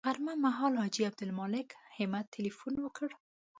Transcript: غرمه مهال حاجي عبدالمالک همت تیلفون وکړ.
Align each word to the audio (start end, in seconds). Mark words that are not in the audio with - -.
غرمه 0.07 0.33
مهال 0.45 0.73
حاجي 0.83 1.03
عبدالمالک 1.09 1.67
همت 1.97 2.25
تیلفون 2.33 2.73
وکړ. 2.81 3.09